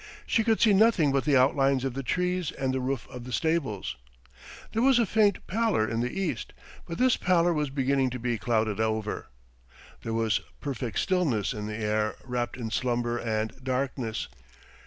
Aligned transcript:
She 0.25 0.43
could 0.43 0.59
see 0.59 0.73
nothing 0.73 1.11
but 1.11 1.25
the 1.25 1.37
outlines 1.37 1.83
of 1.85 1.93
the 1.93 2.01
trees 2.01 2.51
and 2.51 2.73
the 2.73 2.79
roof 2.81 3.07
of 3.11 3.23
the 3.23 3.31
stables. 3.31 3.97
There 4.73 4.81
was 4.81 4.97
a 4.97 5.05
faint 5.05 5.45
pallor 5.45 5.87
in 5.87 5.99
the 5.99 6.09
east, 6.19 6.53
but 6.87 6.97
this 6.97 7.17
pallor 7.17 7.53
was 7.53 7.69
beginning 7.69 8.09
to 8.09 8.19
be 8.19 8.39
clouded 8.39 8.79
over. 8.79 9.27
There 10.01 10.15
was 10.15 10.41
perfect 10.59 10.97
stillness 10.97 11.53
in 11.53 11.67
the 11.67 11.77
air 11.77 12.15
wrapped 12.23 12.57
in 12.57 12.71
slumber 12.71 13.19
and 13.19 13.53
darkness. 13.61 14.27